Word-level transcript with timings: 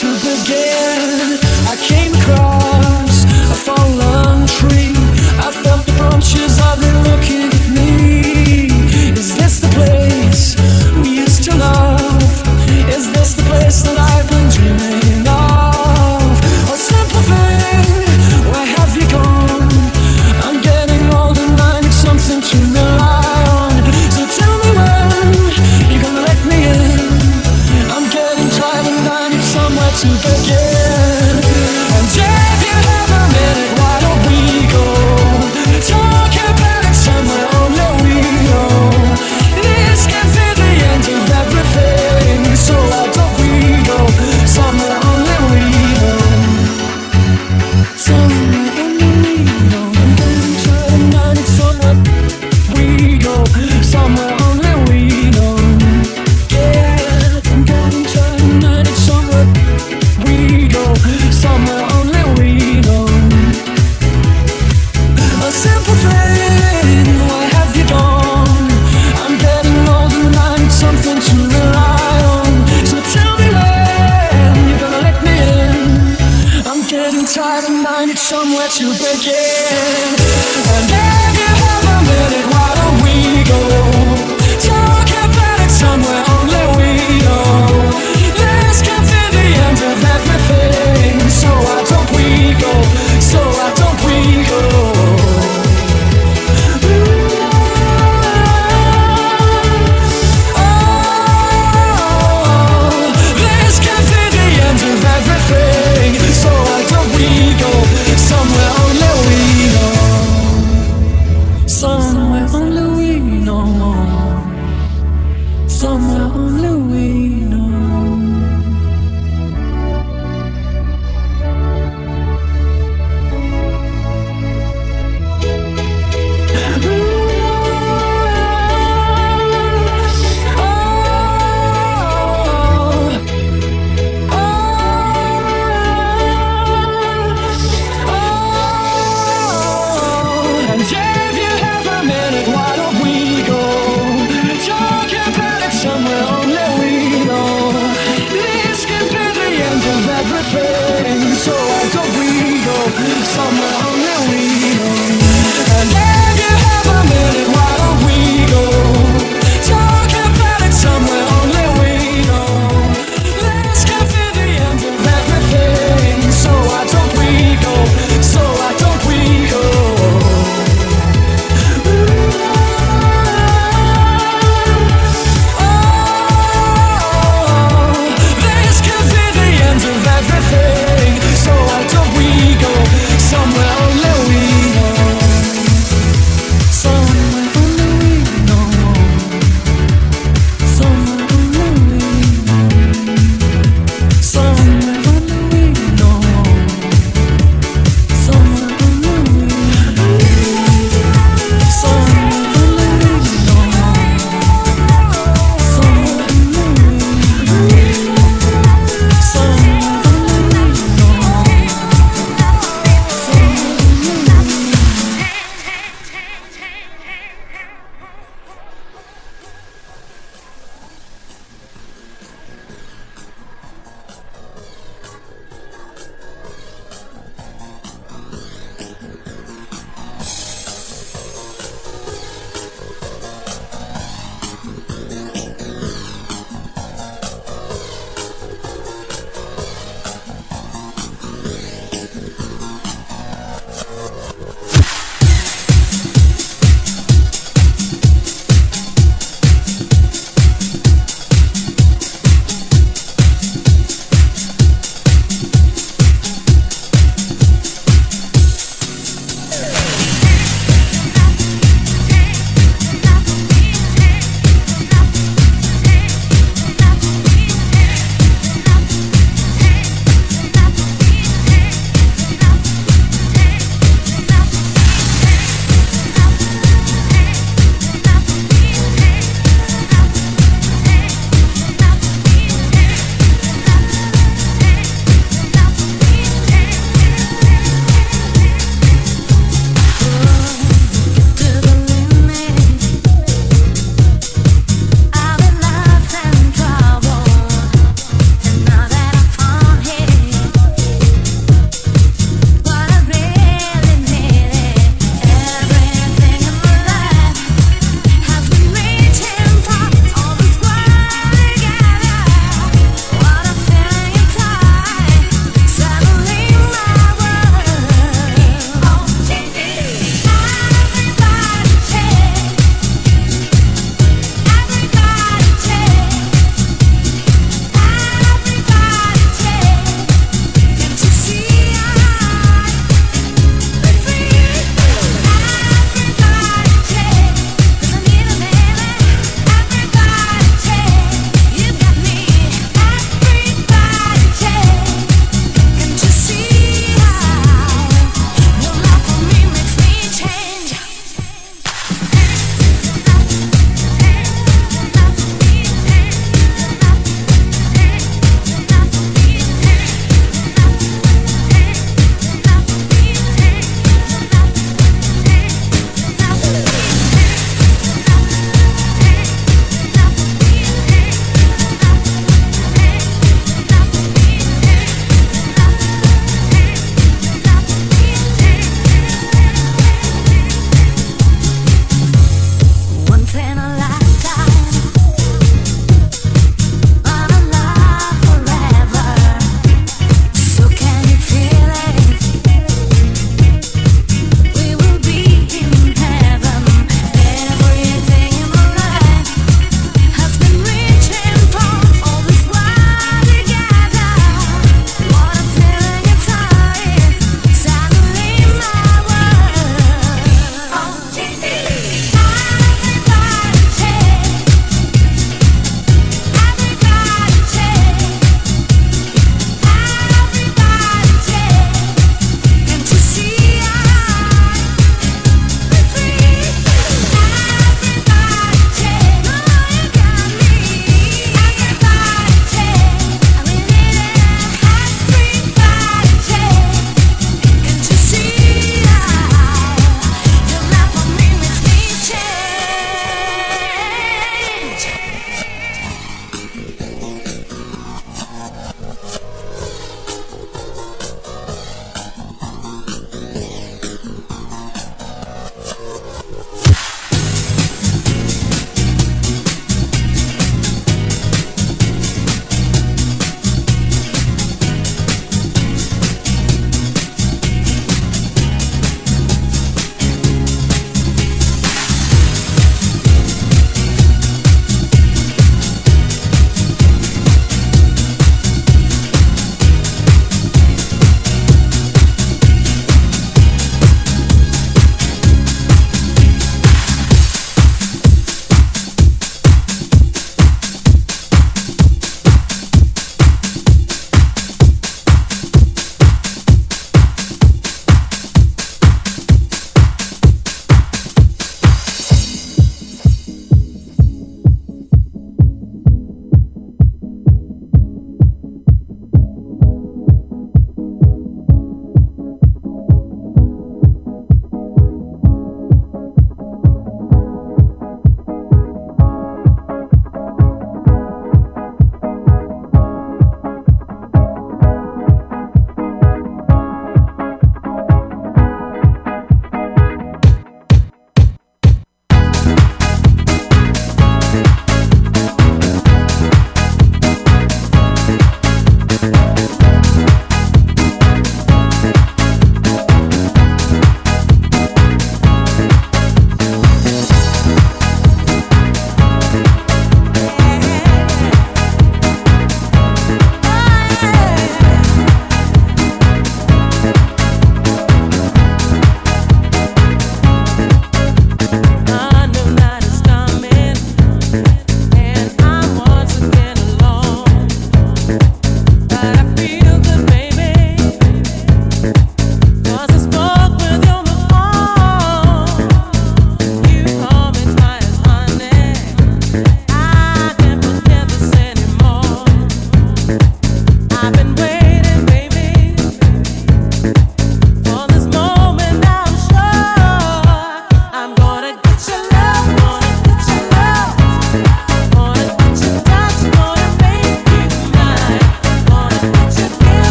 to 0.00 0.31